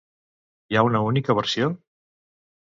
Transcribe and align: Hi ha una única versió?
Hi 0.71 0.79
ha 0.79 0.83
una 0.87 1.01
única 1.09 1.35
versió? 1.41 1.69